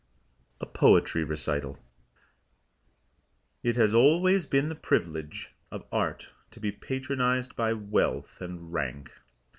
[0.59, 1.77] A POETRY RECITAL
[3.61, 9.11] It has always been the privilege of Art to be patronized by Wealth and Rank.